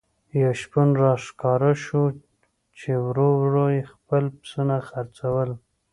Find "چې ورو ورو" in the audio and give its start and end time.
2.77-3.65